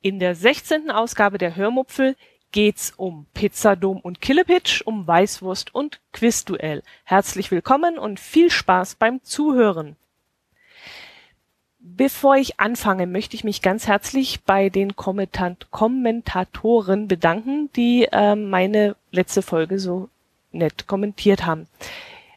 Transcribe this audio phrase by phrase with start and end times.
[0.00, 0.92] In der 16.
[0.92, 2.14] Ausgabe der Hörmupfel
[2.52, 6.84] geht's um Pizzadom und Killepitch, um Weißwurst und Quizduell.
[7.02, 9.96] Herzlich willkommen und viel Spaß beim Zuhören.
[11.80, 18.36] Bevor ich anfange, möchte ich mich ganz herzlich bei den Kommentat Kommentatoren bedanken, die äh,
[18.36, 20.08] meine letzte Folge so
[20.52, 21.66] nett kommentiert haben.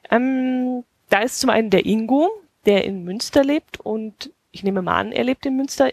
[0.09, 2.29] Ähm, da ist zum einen der Ingo,
[2.65, 5.91] der in Münster lebt und ich nehme mal an, er lebt in Münster.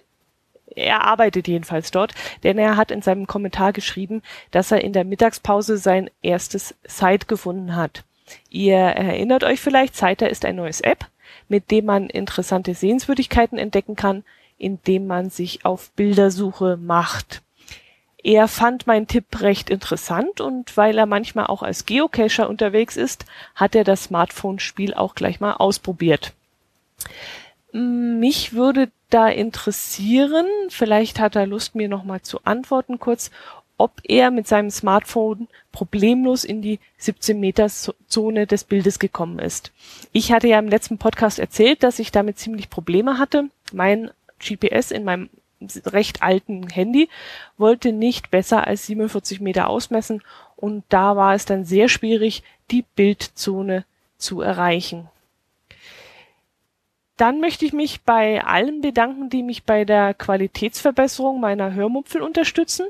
[0.74, 2.14] Er arbeitet jedenfalls dort,
[2.44, 7.26] denn er hat in seinem Kommentar geschrieben, dass er in der Mittagspause sein erstes Site
[7.26, 8.04] gefunden hat.
[8.50, 11.06] Ihr erinnert euch vielleicht, Siter ist ein neues App,
[11.48, 14.24] mit dem man interessante Sehenswürdigkeiten entdecken kann,
[14.58, 17.42] indem man sich auf Bildersuche macht.
[18.28, 23.24] Er fand meinen Tipp recht interessant und weil er manchmal auch als Geocacher unterwegs ist,
[23.54, 26.34] hat er das Smartphone-Spiel auch gleich mal ausprobiert.
[27.72, 33.30] Mich würde da interessieren, vielleicht hat er Lust, mir nochmal zu antworten kurz,
[33.78, 39.72] ob er mit seinem Smartphone problemlos in die 17 Meter Zone des Bildes gekommen ist.
[40.12, 43.48] Ich hatte ja im letzten Podcast erzählt, dass ich damit ziemlich Probleme hatte.
[43.72, 45.30] Mein GPS in meinem
[45.86, 47.08] recht alten Handy
[47.56, 50.22] wollte nicht besser als 47 Meter ausmessen
[50.56, 53.84] und da war es dann sehr schwierig, die Bildzone
[54.18, 55.08] zu erreichen.
[57.16, 62.86] Dann möchte ich mich bei allen bedanken, die mich bei der Qualitätsverbesserung meiner Hörmupfel unterstützen.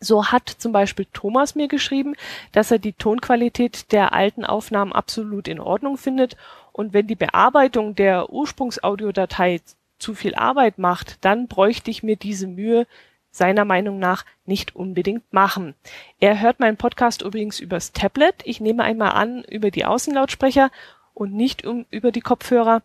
[0.00, 2.14] So hat zum Beispiel Thomas mir geschrieben,
[2.52, 6.36] dass er die Tonqualität der alten Aufnahmen absolut in Ordnung findet
[6.72, 9.60] und wenn die Bearbeitung der Ursprungsaudiodatei
[10.02, 12.86] zu viel Arbeit macht, dann bräuchte ich mir diese Mühe
[13.30, 15.74] seiner Meinung nach nicht unbedingt machen.
[16.20, 18.34] Er hört meinen Podcast übrigens übers Tablet.
[18.44, 20.70] Ich nehme einmal an über die Außenlautsprecher
[21.14, 22.82] und nicht um, über die Kopfhörer,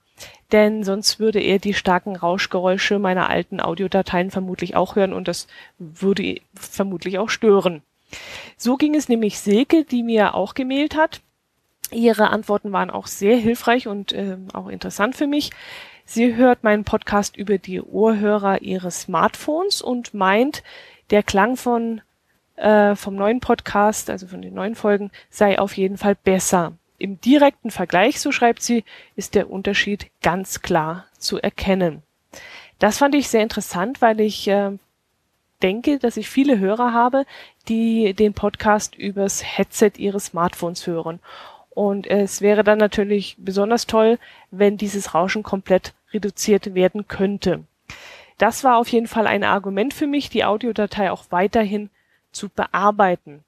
[0.51, 5.47] denn sonst würde er die starken Rauschgeräusche meiner alten Audiodateien vermutlich auch hören und das
[5.77, 7.81] würde vermutlich auch stören.
[8.57, 11.21] So ging es nämlich Silke, die mir auch gemailt hat.
[11.91, 15.51] Ihre Antworten waren auch sehr hilfreich und äh, auch interessant für mich.
[16.09, 20.63] Sie hört meinen Podcast über die Ohrhörer ihres Smartphones und meint,
[21.09, 21.99] der Klang von
[22.55, 26.71] äh, vom neuen Podcast, also von den neuen Folgen, sei auf jeden Fall besser.
[26.97, 28.85] Im direkten Vergleich, so schreibt sie,
[29.17, 32.03] ist der Unterschied ganz klar zu erkennen.
[32.79, 34.71] Das fand ich sehr interessant, weil ich äh,
[35.61, 37.25] denke, dass ich viele Hörer habe,
[37.67, 41.19] die den Podcast übers Headset ihres Smartphones hören.
[41.77, 44.17] Und es wäre dann natürlich besonders toll,
[44.49, 47.65] wenn dieses Rauschen komplett reduziert werden könnte.
[48.39, 51.91] Das war auf jeden Fall ein Argument für mich, die Audiodatei auch weiterhin
[52.31, 53.43] zu bearbeiten.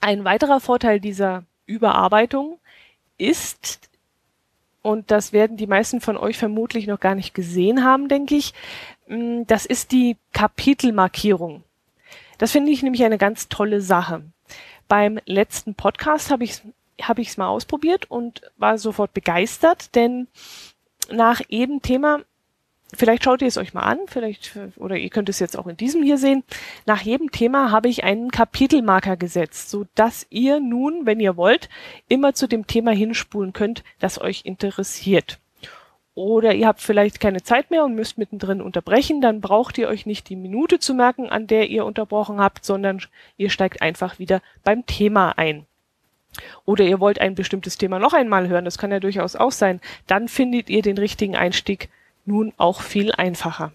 [0.00, 2.58] Ein weiterer Vorteil dieser Überarbeitung
[3.18, 3.90] ist,
[4.80, 8.54] und das werden die meisten von euch vermutlich noch gar nicht gesehen haben, denke ich,
[9.06, 11.62] mm, das ist die Kapitelmarkierung.
[12.38, 14.22] Das finde ich nämlich eine ganz tolle Sache.
[14.88, 16.62] Beim letzten Podcast habe ich
[17.02, 20.28] habe ich es mal ausprobiert und war sofort begeistert, denn
[21.10, 22.20] nach jedem Thema,
[22.94, 25.76] vielleicht schaut ihr es euch mal an, vielleicht, oder ihr könnt es jetzt auch in
[25.76, 26.44] diesem hier sehen,
[26.86, 31.68] nach jedem Thema habe ich einen Kapitelmarker gesetzt, so dass ihr nun, wenn ihr wollt,
[32.08, 35.38] immer zu dem Thema hinspulen könnt, das euch interessiert.
[36.14, 40.06] Oder ihr habt vielleicht keine Zeit mehr und müsst mittendrin unterbrechen, dann braucht ihr euch
[40.06, 43.00] nicht die Minute zu merken, an der ihr unterbrochen habt, sondern
[43.36, 45.66] ihr steigt einfach wieder beim Thema ein.
[46.64, 49.80] Oder ihr wollt ein bestimmtes Thema noch einmal hören, das kann ja durchaus auch sein,
[50.06, 51.88] dann findet ihr den richtigen Einstieg
[52.24, 53.72] nun auch viel einfacher.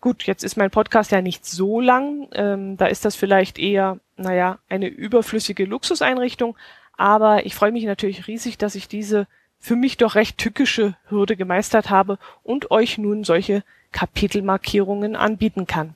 [0.00, 3.98] Gut, jetzt ist mein Podcast ja nicht so lang, ähm, da ist das vielleicht eher,
[4.16, 6.56] naja, eine überflüssige Luxuseinrichtung,
[6.96, 9.26] aber ich freue mich natürlich riesig, dass ich diese
[9.58, 15.94] für mich doch recht tückische Hürde gemeistert habe und euch nun solche Kapitelmarkierungen anbieten kann.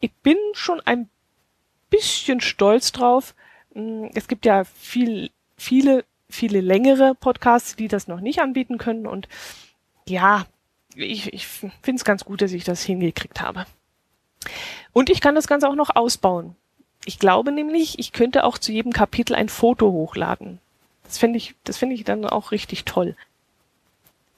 [0.00, 1.08] Ich bin schon ein
[1.90, 3.34] bisschen stolz drauf,
[4.14, 9.28] es gibt ja viel, viele, viele längere Podcasts, die das noch nicht anbieten können und
[10.06, 10.46] ja,
[10.94, 13.66] ich, ich finde es ganz gut, dass ich das hingekriegt habe.
[14.92, 16.56] Und ich kann das Ganze auch noch ausbauen.
[17.04, 20.58] Ich glaube nämlich, ich könnte auch zu jedem Kapitel ein Foto hochladen.
[21.04, 23.16] Das finde ich, das finde ich dann auch richtig toll.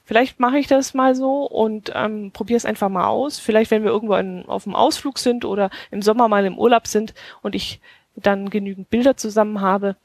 [0.05, 3.39] Vielleicht mache ich das mal so und ähm, probiere es einfach mal aus.
[3.39, 6.87] Vielleicht, wenn wir irgendwo in, auf dem Ausflug sind oder im Sommer mal im Urlaub
[6.87, 7.79] sind und ich
[8.15, 9.95] dann genügend Bilder zusammen habe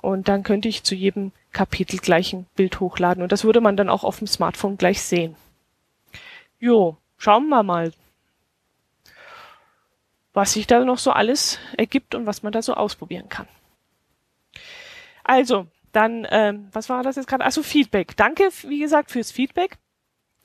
[0.00, 3.76] und dann könnte ich zu jedem Kapitel gleich ein Bild hochladen und das würde man
[3.76, 5.36] dann auch auf dem Smartphone gleich sehen.
[6.58, 7.92] Jo, schauen wir mal,
[10.32, 13.48] was sich da noch so alles ergibt und was man da so ausprobieren kann.
[15.24, 17.44] Also, dann, ähm, was war das jetzt gerade?
[17.44, 18.16] Also Feedback.
[18.16, 19.76] Danke, wie gesagt, fürs Feedback.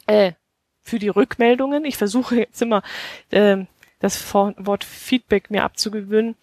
[0.05, 0.33] Äh,
[0.81, 1.85] für die Rückmeldungen.
[1.85, 2.83] Ich versuche jetzt immer
[3.31, 3.65] äh,
[3.99, 6.35] das Wort Feedback mir abzugewöhnen.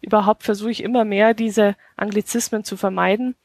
[0.00, 3.36] Überhaupt versuche ich immer mehr, diese Anglizismen zu vermeiden.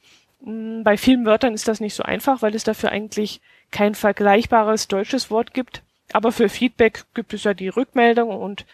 [0.44, 4.88] Hm, bei vielen Wörtern ist das nicht so einfach, weil es dafür eigentlich kein vergleichbares
[4.88, 5.84] deutsches Wort gibt.
[6.14, 8.66] Aber für Feedback gibt es ja die Rückmeldung und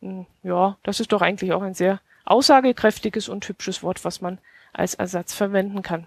[0.00, 4.38] hm, ja, das ist doch eigentlich auch ein sehr aussagekräftiges und hübsches Wort, was man
[4.72, 6.06] als Ersatz verwenden kann.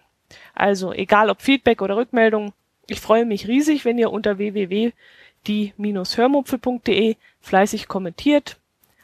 [0.54, 2.54] Also egal ob Feedback oder Rückmeldung,
[2.88, 8.57] ich freue mich riesig, wenn ihr unter www.die-hörmupfel.de fleißig kommentiert,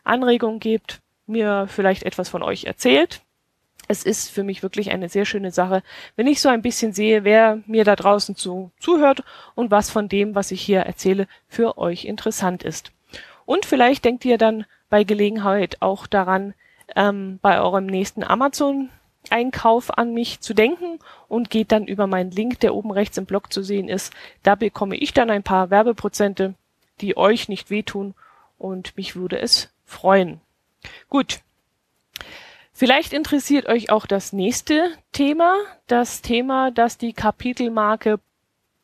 [0.04, 3.22] Anregungen gebt, mir vielleicht etwas von euch erzählt.
[3.88, 5.84] Es ist für mich wirklich eine sehr schöne Sache,
[6.16, 9.24] wenn ich so ein bisschen sehe, wer mir da draußen zu, zuhört
[9.56, 12.92] und was von dem, was ich hier erzähle, für euch interessant ist.
[13.46, 16.54] Und vielleicht denkt ihr dann bei Gelegenheit auch daran,
[16.96, 18.90] ähm, bei eurem nächsten Amazon
[19.30, 23.26] Einkauf an mich zu denken und geht dann über meinen Link, der oben rechts im
[23.26, 24.14] Blog zu sehen ist.
[24.42, 26.56] Da bekomme ich dann ein paar Werbeprozente,
[27.02, 28.16] die euch nicht wehtun
[28.62, 30.40] und mich würde es freuen.
[31.10, 31.42] Gut.
[32.74, 35.56] Vielleicht interessiert euch auch das nächste Thema,
[35.88, 38.20] das Thema, das die Kapitelmarke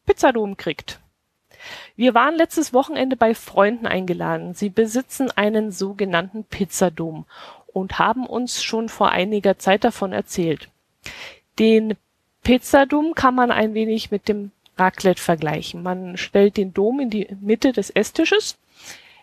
[0.05, 0.99] Pizzadom kriegt.
[1.95, 4.53] Wir waren letztes Wochenende bei Freunden eingeladen.
[4.53, 7.25] Sie besitzen einen sogenannten Pizzadom
[7.67, 10.69] und haben uns schon vor einiger Zeit davon erzählt.
[11.59, 11.95] Den
[12.43, 15.81] Pizzadom kann man ein wenig mit dem Raclette vergleichen.
[15.81, 18.57] Man stellt den Dom in die Mitte des Esstisches.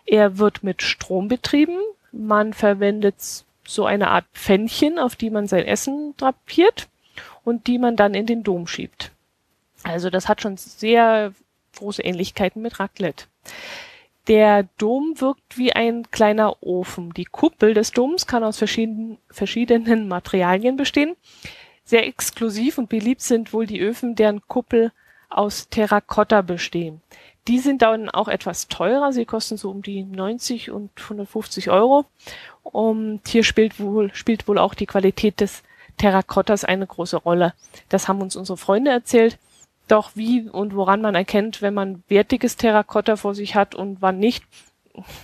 [0.05, 1.77] Er wird mit Strom betrieben.
[2.11, 3.15] Man verwendet
[3.67, 6.87] so eine Art Pfännchen, auf die man sein Essen drapiert
[7.43, 9.11] und die man dann in den Dom schiebt.
[9.83, 11.33] Also das hat schon sehr
[11.77, 13.25] große Ähnlichkeiten mit Raclette.
[14.27, 17.13] Der Dom wirkt wie ein kleiner Ofen.
[17.13, 21.15] Die Kuppel des Doms kann aus verschiedenen, verschiedenen Materialien bestehen.
[21.83, 24.91] Sehr exklusiv und beliebt sind wohl die Öfen, deren Kuppel
[25.29, 27.01] aus Terrakotta bestehen.
[27.47, 29.13] Die sind dann auch etwas teurer.
[29.13, 32.05] Sie kosten so um die 90 und 150 Euro.
[32.63, 35.63] Und hier spielt wohl, spielt wohl auch die Qualität des
[35.97, 37.53] Terrakottas eine große Rolle.
[37.89, 39.37] Das haben uns unsere Freunde erzählt.
[39.87, 44.17] Doch wie und woran man erkennt, wenn man wertiges Terrakotta vor sich hat und wann
[44.17, 44.43] nicht,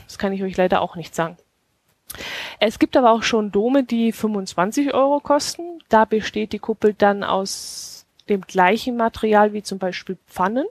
[0.06, 1.38] das kann ich euch leider auch nicht sagen.
[2.60, 5.82] Es gibt aber auch schon Dome, die 25 Euro kosten.
[5.90, 8.01] Da besteht die Kuppel dann aus
[8.32, 10.66] dem gleichen Material wie zum Beispiel Pfannen.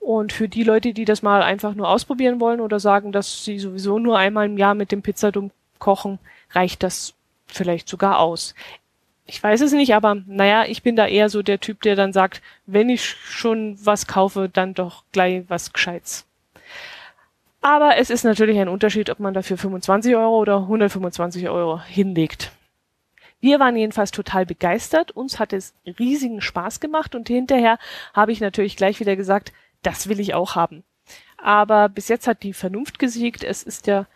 [0.00, 3.58] Und für die Leute, die das mal einfach nur ausprobieren wollen oder sagen, dass sie
[3.58, 6.18] sowieso nur einmal im Jahr mit dem Pizzadom kochen,
[6.50, 7.14] reicht das
[7.46, 8.54] vielleicht sogar aus
[9.26, 12.12] ich weiß es nicht, aber naja, ich bin da eher so der Typ, der dann
[12.12, 16.26] sagt, wenn ich schon was kaufe, dann doch gleich was Gescheites.
[17.60, 22.52] Aber es ist natürlich ein Unterschied, ob man dafür 25 Euro oder 125 Euro hinlegt.
[23.46, 27.78] Wir waren jedenfalls total begeistert, uns hat es riesigen Spaß gemacht und hinterher
[28.12, 29.52] habe ich natürlich gleich wieder gesagt,
[29.84, 30.82] das will ich auch haben.
[31.38, 34.06] Aber bis jetzt hat die Vernunft gesiegt, es ist ja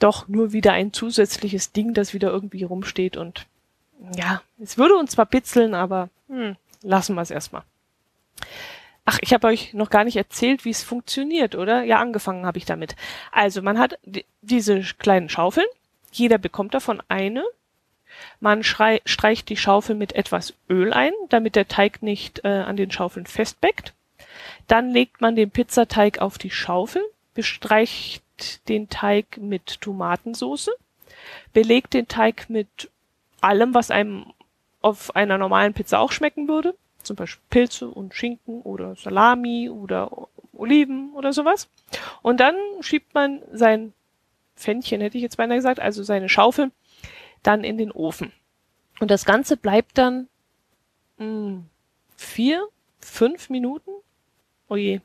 [0.00, 3.46] doch nur wieder ein zusätzliches Ding, das wieder irgendwie rumsteht und
[4.16, 7.62] ja, es würde uns zwar pitzeln, aber hm, lassen wir es erstmal.
[9.04, 11.84] Ach, ich habe euch noch gar nicht erzählt, wie es funktioniert, oder?
[11.84, 12.96] Ja, angefangen habe ich damit.
[13.30, 14.00] Also, man hat
[14.42, 15.68] diese kleinen Schaufeln.
[16.10, 17.44] Jeder bekommt davon eine.
[18.40, 22.90] Man streicht die Schaufel mit etwas Öl ein, damit der Teig nicht äh, an den
[22.90, 23.94] Schaufeln festbeckt.
[24.66, 27.02] Dann legt man den Pizzateig auf die Schaufel,
[27.34, 28.22] bestreicht
[28.68, 30.70] den Teig mit Tomatensauce,
[31.52, 32.90] belegt den Teig mit
[33.40, 34.32] allem, was einem
[34.82, 36.74] auf einer normalen Pizza auch schmecken würde.
[37.02, 41.68] Zum Beispiel Pilze und Schinken oder Salami oder Oliven oder sowas.
[42.22, 43.92] Und dann schiebt man sein
[44.56, 46.70] Pfännchen, hätte ich jetzt beinahe gesagt, also seine Schaufel,
[47.42, 48.32] dann in den Ofen.
[49.00, 50.28] Und das Ganze bleibt dann
[51.18, 51.66] mh, hm,
[52.16, 52.66] vier,
[53.00, 53.90] fünf Minuten.
[54.68, 55.00] Oh je.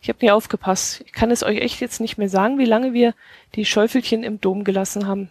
[0.00, 1.02] Ich habe nie aufgepasst.
[1.06, 3.14] Ich kann es euch echt jetzt nicht mehr sagen, wie lange wir
[3.54, 5.30] die Schäufelchen im Dom gelassen haben.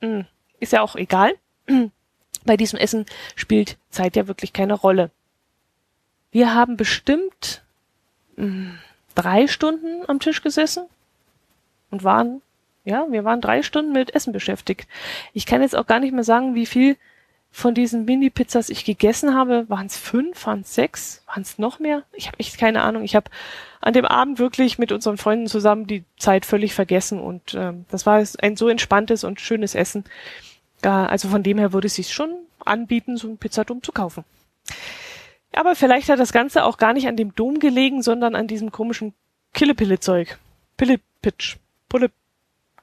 [0.00, 0.26] Hm,
[0.60, 1.34] ist ja auch egal.
[2.44, 5.10] Bei diesem Essen spielt Zeit ja wirklich keine Rolle.
[6.30, 7.64] Wir haben bestimmt
[8.36, 8.78] mh, hm,
[9.14, 10.86] drei Stunden am Tisch gesessen
[11.90, 12.42] und waren,
[12.86, 14.88] ja, wir waren drei Stunden mit Essen beschäftigt.
[15.34, 16.96] Ich kann jetzt auch gar nicht mehr sagen, wie viel
[17.50, 19.68] von diesen Mini-Pizzas ich gegessen habe.
[19.68, 22.04] Waren es fünf, waren es sechs, waren es noch mehr?
[22.12, 23.02] Ich habe echt keine Ahnung.
[23.02, 23.30] Ich habe
[23.80, 28.06] an dem Abend wirklich mit unseren Freunden zusammen die Zeit völlig vergessen und ähm, das
[28.06, 30.04] war ein so entspanntes und schönes Essen.
[30.82, 32.30] Also von dem her würde es sich schon
[32.64, 34.24] anbieten, so einen Pizzadom zu kaufen.
[35.52, 38.70] Aber vielleicht hat das Ganze auch gar nicht an dem Dom gelegen, sondern an diesem
[38.70, 39.14] komischen
[39.54, 40.38] Killepille-Zeug.
[40.76, 41.56] Pillepitch.
[41.88, 42.10] Pulle,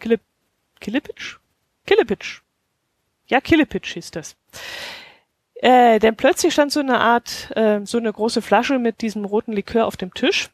[0.04, 0.20] Kille,
[0.82, 1.40] Killepitch?
[1.86, 2.42] Killepitch.
[3.28, 4.36] Ja, Killepitch hieß das.
[5.56, 9.54] Äh, denn plötzlich stand so eine Art, äh, so eine große Flasche mit diesem roten
[9.54, 10.50] Likör auf dem Tisch.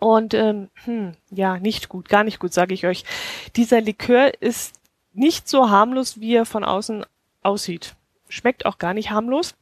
[0.00, 3.04] Und ähm, hm, ja, nicht gut, gar nicht gut, sage ich euch.
[3.54, 4.74] Dieser Likör ist
[5.12, 7.06] nicht so harmlos, wie er von außen
[7.44, 7.94] aussieht.
[8.28, 9.54] Schmeckt auch gar nicht harmlos.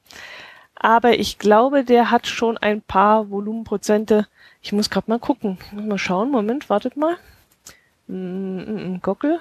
[0.74, 4.26] Aber ich glaube, der hat schon ein paar Volumenprozente.
[4.62, 5.58] Ich muss gerade mal gucken.
[5.72, 6.30] Mal schauen.
[6.30, 7.18] Moment, wartet mal.
[8.08, 9.40] Gockel.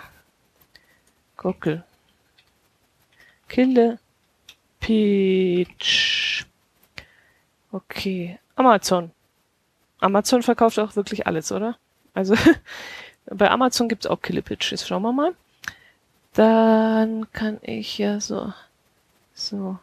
[1.37, 1.83] Gockel.
[3.47, 3.99] Kille.
[4.79, 6.45] Peach.
[7.71, 8.39] Okay.
[8.55, 9.11] Amazon.
[9.99, 11.77] Amazon verkauft auch wirklich alles, oder?
[12.13, 12.35] Also
[13.25, 14.71] bei Amazon gibt's auch Killepitch.
[14.71, 15.35] Jetzt schauen wir mal.
[16.33, 18.53] Dann kann ich ja so.
[19.33, 19.79] So.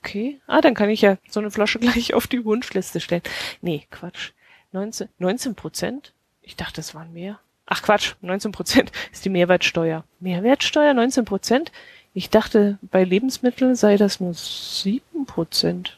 [0.00, 0.40] Okay.
[0.46, 3.22] Ah, dann kann ich ja so eine Flasche gleich auf die Wunschliste stellen.
[3.60, 4.32] Nee, Quatsch.
[4.72, 6.12] 19, 19 Prozent?
[6.42, 7.38] Ich dachte, das waren mehr.
[7.74, 10.04] Ach Quatsch, 19 Prozent ist die Mehrwertsteuer.
[10.20, 11.72] Mehrwertsteuer 19 Prozent?
[12.12, 15.96] Ich dachte, bei Lebensmitteln sei das nur 7 Prozent.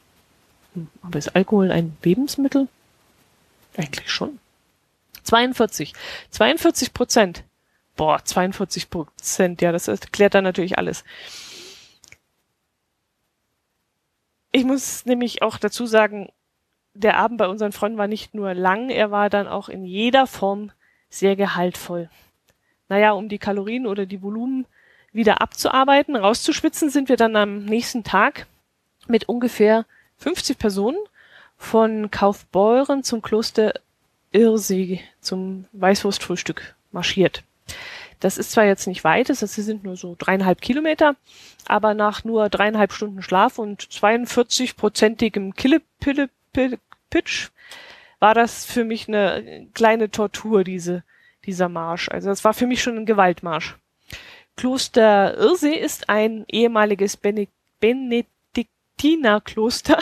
[0.75, 2.69] Hm, aber ist Alkohol ein Lebensmittel?
[3.77, 4.39] Eigentlich schon.
[5.25, 5.95] 42.
[6.31, 7.43] 42 Prozent.
[7.97, 9.61] Boah, 42 Prozent.
[9.61, 11.03] Ja, das erklärt dann natürlich alles.
[14.53, 16.29] Ich muss nämlich auch dazu sagen,
[16.93, 20.29] der Abend bei unseren Freunden war nicht nur lang, er war dann auch in jeder
[20.29, 20.71] Form
[21.19, 22.09] sehr gehaltvoll.
[22.89, 24.67] Naja, um die Kalorien oder die Volumen
[25.13, 28.47] wieder abzuarbeiten, rauszuschwitzen, sind wir dann am nächsten Tag
[29.07, 29.87] mit ungefähr
[30.19, 30.99] 50 Personen
[31.57, 33.75] von Kaufbeuren zum Kloster
[34.33, 37.45] Irsee zum Weißwurstfrühstück marschiert.
[38.21, 41.15] Das ist zwar jetzt nicht weit, es sind nur so dreieinhalb Kilometer,
[41.67, 47.51] aber nach nur dreieinhalb Stunden Schlaf und 42-prozentigem Kille-Pille-Pitch
[48.25, 51.05] war das für mich eine kleine Tortur, diese,
[51.45, 52.09] dieser Marsch.
[52.09, 53.77] Also das war für mich schon ein Gewaltmarsch.
[54.57, 59.99] Kloster Irsee ist ein ehemaliges Benedikt Benediktinerkloster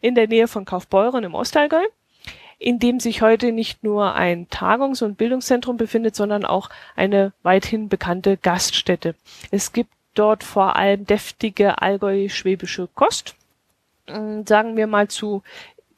[0.00, 1.82] in der Nähe von Kaufbeuren im Ostallgäu,
[2.60, 7.88] in dem sich heute nicht nur ein Tagungs- und Bildungszentrum befindet, sondern auch eine weithin
[7.88, 9.16] bekannte Gaststätte.
[9.50, 13.34] Es gibt dort vor allem deftige allgäu-schwäbische Kost,
[14.06, 15.42] sagen wir mal zu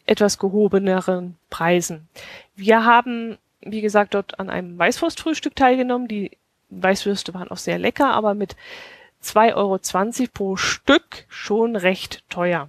[0.06, 2.08] etwas gehobeneren Preisen.
[2.54, 6.08] Wir haben, wie gesagt, dort an einem Weißwurstfrühstück teilgenommen.
[6.08, 6.32] Die
[6.70, 8.56] Weißwürste waren auch sehr lecker, aber mit
[9.22, 9.78] 2,20 Euro
[10.32, 12.68] pro Stück schon recht teuer.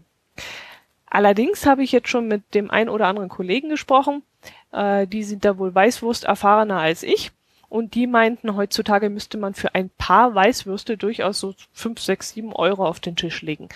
[1.05, 4.23] Allerdings habe ich jetzt schon mit dem ein oder anderen Kollegen gesprochen,
[4.71, 7.31] äh, die sind da wohl Weißwurst erfahrener als ich
[7.69, 12.53] und die meinten, heutzutage müsste man für ein paar Weißwürste durchaus so 5, 6, 7
[12.53, 13.69] Euro auf den Tisch legen.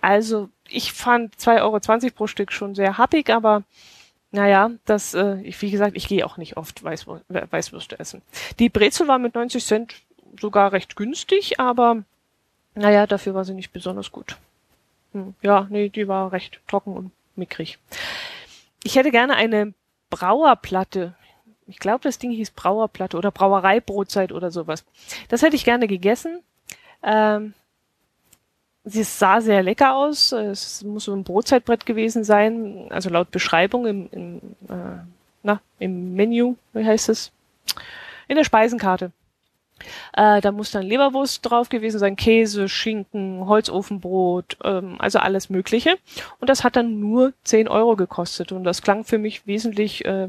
[0.00, 3.62] Also ich fand 2,20 Euro pro Stück schon sehr happig, aber
[4.30, 8.22] naja, das, äh, ich, wie gesagt, ich gehe auch nicht oft Weißwür Weißwürste essen.
[8.58, 9.94] Die Brezel war mit 90 Cent
[10.40, 12.02] sogar recht günstig, aber
[12.74, 14.36] naja, dafür war sie nicht besonders gut.
[15.12, 17.78] Hm, ja, nee, die war recht trocken und mickrig.
[18.82, 19.74] Ich hätte gerne eine
[20.10, 21.14] Brauerplatte.
[21.66, 24.84] Ich glaube, das Ding hieß Brauerplatte oder Brauereibrotzeit oder sowas.
[25.28, 26.40] Das hätte ich gerne gegessen.
[27.02, 27.54] Ähm,
[28.84, 30.32] sie sah sehr lecker aus.
[30.32, 32.86] Es muss so ein Brotzeitbrett gewesen sein.
[32.90, 34.36] Also laut Beschreibung im, im,
[34.68, 35.02] äh,
[35.42, 37.32] na, im Menü, wie heißt es?
[38.28, 39.12] In der Speisenkarte.
[40.12, 45.96] Äh, da muss dann Leberwurst drauf gewesen sein, Käse, Schinken, Holzofenbrot, ähm, also alles Mögliche.
[46.38, 48.52] Und das hat dann nur 10 Euro gekostet.
[48.52, 50.28] Und das klang für mich wesentlich äh,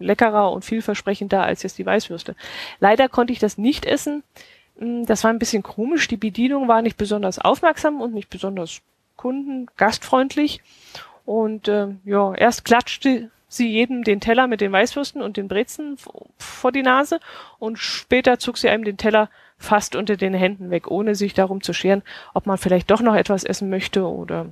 [0.00, 2.34] leckerer und vielversprechender als jetzt die Weißwürste.
[2.80, 4.22] Leider konnte ich das nicht essen.
[4.78, 6.08] Hm, das war ein bisschen komisch.
[6.08, 8.80] Die Bedienung war nicht besonders aufmerksam und nicht besonders
[9.16, 10.60] kunden, gastfreundlich.
[11.24, 15.98] Und äh, ja, erst klatschte sie jedem den Teller mit den Weißwürsten und den Brezen
[16.38, 17.20] vor die Nase
[17.58, 19.28] und später zog sie einem den Teller
[19.58, 22.02] fast unter den Händen weg, ohne sich darum zu scheren,
[22.32, 24.46] ob man vielleicht doch noch etwas essen möchte oder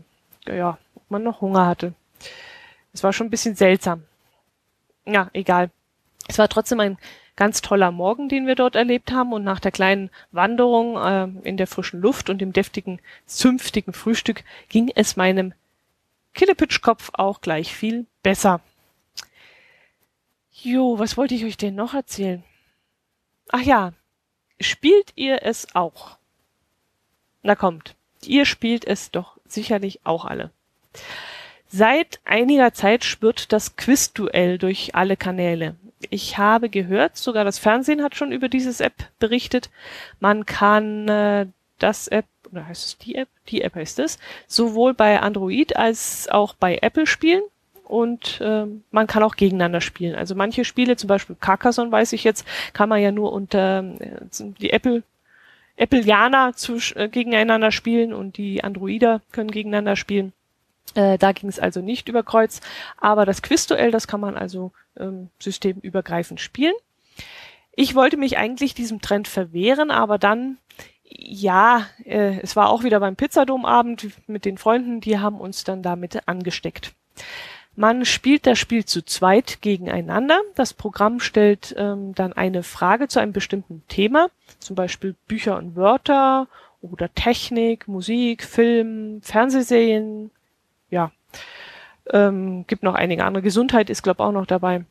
[0.46, 1.94] ja, ob man noch Hunger hatte.
[2.92, 4.02] Es war schon ein bisschen seltsam.
[5.08, 5.70] Ja, egal.
[6.28, 6.98] Es war trotzdem ein
[7.34, 11.56] ganz toller Morgen, den wir dort erlebt haben und nach der kleinen Wanderung äh, in
[11.56, 15.54] der frischen Luft und dem deftigen, zünftigen Frühstück ging es meinem
[16.34, 18.60] Killepitschkopf auch gleich viel besser.
[20.52, 22.44] Jo, was wollte ich euch denn noch erzählen?
[23.50, 23.92] Ach ja,
[24.60, 26.18] spielt ihr es auch?
[27.42, 27.94] Na kommt,
[28.26, 30.50] ihr spielt es doch sicherlich auch alle.
[31.68, 35.76] Seit einiger Zeit spürt das Quizduell durch alle Kanäle.
[36.10, 39.68] Ich habe gehört, sogar das Fernsehen hat schon über dieses App berichtet.
[40.20, 41.46] Man kann äh,
[41.78, 43.28] das App, oder heißt es die App?
[43.48, 47.42] Die App heißt es, sowohl bei Android als auch bei Apple spielen
[47.84, 50.14] und äh, man kann auch gegeneinander spielen.
[50.14, 54.20] Also manche Spiele, zum Beispiel Carcassonne weiß ich jetzt, kann man ja nur unter äh,
[54.60, 55.02] die Apple
[55.78, 60.32] Appleianer zu, äh, gegeneinander spielen und die Androider können gegeneinander spielen.
[60.94, 62.60] Äh, da ging es also nicht über Kreuz,
[62.96, 66.74] aber das Quizduell, das kann man also ähm, systemübergreifend spielen.
[67.74, 70.58] Ich wollte mich eigentlich diesem Trend verwehren, aber dann,
[71.04, 75.82] ja, äh, es war auch wieder beim Pizzadomabend mit den Freunden, die haben uns dann
[75.82, 76.92] damit angesteckt.
[77.76, 80.40] Man spielt das Spiel zu zweit gegeneinander.
[80.56, 85.76] Das Programm stellt ähm, dann eine Frage zu einem bestimmten Thema, zum Beispiel Bücher und
[85.76, 86.48] Wörter
[86.82, 90.32] oder Technik, Musik, Film, Fernsehserien,
[90.90, 91.12] ja,
[92.10, 93.42] ähm, gibt noch einige andere.
[93.42, 94.84] Gesundheit ist, glaube auch noch dabei.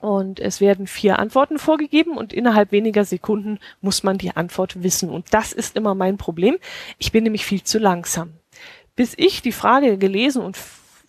[0.00, 5.10] Und es werden vier Antworten vorgegeben und innerhalb weniger Sekunden muss man die Antwort wissen.
[5.10, 6.56] Und das ist immer mein Problem.
[6.98, 8.32] Ich bin nämlich viel zu langsam.
[8.96, 10.56] Bis ich die Frage gelesen und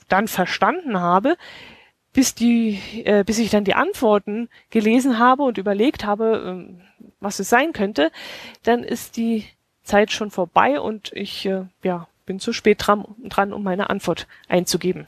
[0.10, 1.38] dann verstanden habe,
[2.12, 7.40] bis die, äh, bis ich dann die Antworten gelesen habe und überlegt habe, äh, was
[7.40, 8.12] es sein könnte,
[8.63, 9.46] dann ist die
[9.84, 14.28] Zeit schon vorbei und ich äh, ja bin zu spät dran, dran, um meine Antwort
[14.48, 15.08] einzugeben.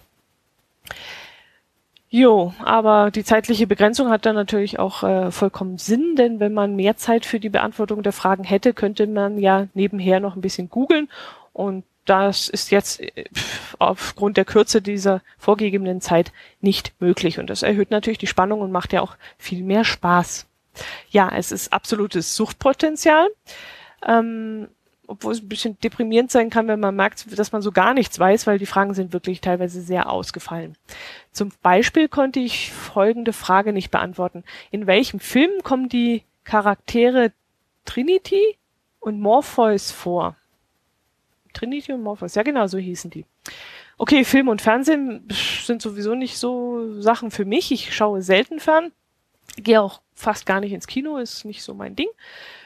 [2.09, 6.75] Jo, aber die zeitliche Begrenzung hat dann natürlich auch äh, vollkommen Sinn, denn wenn man
[6.75, 10.69] mehr Zeit für die Beantwortung der Fragen hätte, könnte man ja nebenher noch ein bisschen
[10.69, 11.09] googeln
[11.53, 13.23] und das ist jetzt äh,
[13.79, 18.71] aufgrund der Kürze dieser vorgegebenen Zeit nicht möglich und das erhöht natürlich die Spannung und
[18.71, 20.45] macht ja auch viel mehr Spaß.
[21.09, 23.27] Ja, es ist absolutes Suchtpotenzial.
[24.05, 24.67] Ähm,
[25.13, 28.19] obwohl es ein bisschen deprimierend sein kann, wenn man merkt, dass man so gar nichts
[28.19, 30.75] weiß, weil die Fragen sind wirklich teilweise sehr ausgefallen.
[31.31, 34.43] Zum Beispiel konnte ich folgende Frage nicht beantworten.
[34.71, 37.31] In welchem Film kommen die Charaktere
[37.85, 38.57] Trinity
[38.99, 40.35] und Morpheus vor?
[41.53, 43.25] Trinity und Morpheus, ja genau, so hießen die.
[43.99, 45.27] Okay, Film und Fernsehen
[45.63, 47.71] sind sowieso nicht so Sachen für mich.
[47.71, 48.91] Ich schaue selten fern,
[49.57, 52.09] gehe auch fast gar nicht ins Kino, ist nicht so mein Ding.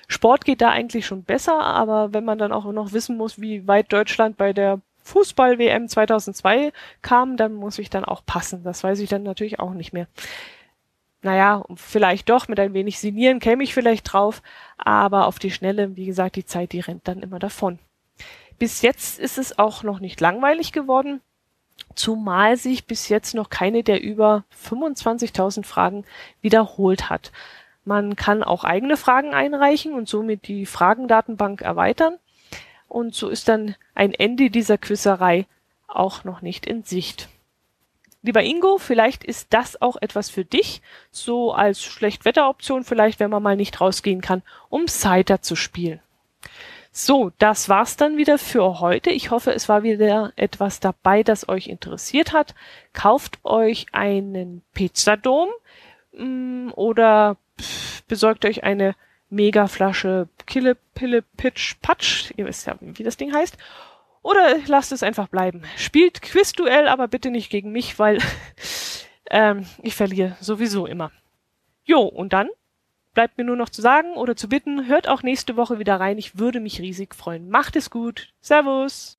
[0.07, 3.67] Sport geht da eigentlich schon besser, aber wenn man dann auch noch wissen muss, wie
[3.67, 6.71] weit Deutschland bei der Fußball-WM 2002
[7.01, 8.63] kam, dann muss ich dann auch passen.
[8.63, 10.07] Das weiß ich dann natürlich auch nicht mehr.
[11.21, 14.41] Naja, vielleicht doch, mit ein wenig Sinieren käme ich vielleicht drauf,
[14.77, 17.79] aber auf die Schnelle, wie gesagt, die Zeit, die rennt dann immer davon.
[18.59, 21.21] Bis jetzt ist es auch noch nicht langweilig geworden,
[21.95, 26.05] zumal sich bis jetzt noch keine der über 25.000 Fragen
[26.41, 27.31] wiederholt hat.
[27.87, 32.17] Man kann auch eigene Fragen einreichen und somit die Fragendatenbank erweitern.
[32.89, 35.45] Und so ist dann ein Ende dieser Quizerei
[35.87, 37.29] auch noch nicht in Sicht.
[38.23, 43.41] Lieber Ingo, vielleicht ist das auch etwas für dich, so als Schlechtwetteroption vielleicht, wenn man
[43.41, 46.01] mal nicht rausgehen kann, um Cider zu spielen.
[46.91, 49.11] So, das war's dann wieder für heute.
[49.11, 52.53] Ich hoffe, es war wieder etwas dabei, das euch interessiert hat.
[52.91, 55.47] Kauft euch einen Pizzadom
[56.11, 57.37] mm, oder
[58.07, 58.95] besorgt euch eine
[59.29, 62.31] Megaflasche Kille, Pille, Pitch, Patsch.
[62.37, 63.57] Ihr wisst ja, wie das Ding heißt.
[64.21, 65.63] Oder lasst es einfach bleiben.
[65.77, 68.19] Spielt Quizduell, aber bitte nicht gegen mich, weil
[69.29, 71.11] ähm, ich verliere sowieso immer.
[71.85, 72.49] Jo, und dann
[73.17, 76.19] bleibt mir nur noch zu sagen oder zu bitten, hört auch nächste Woche wieder rein.
[76.19, 77.49] Ich würde mich riesig freuen.
[77.49, 78.31] Macht es gut.
[78.41, 79.17] Servus.